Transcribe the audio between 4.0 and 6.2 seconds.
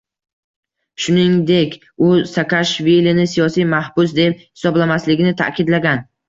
deb hisoblamasligini ta’kidlagan